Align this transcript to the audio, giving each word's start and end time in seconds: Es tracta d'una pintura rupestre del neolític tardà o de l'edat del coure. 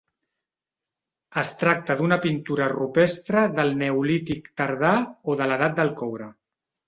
Es 1.41 1.51
tracta 1.63 1.95
d'una 1.99 2.17
pintura 2.23 2.69
rupestre 2.71 3.43
del 3.59 3.71
neolític 3.83 4.49
tardà 4.61 4.95
o 5.35 5.39
de 5.43 5.49
l'edat 5.51 5.77
del 5.81 5.93
coure. 6.01 6.31